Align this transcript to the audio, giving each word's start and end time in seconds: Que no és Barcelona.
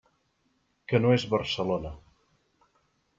Que 0.93 1.01
no 1.03 1.11
és 1.17 1.25
Barcelona. 1.33 1.91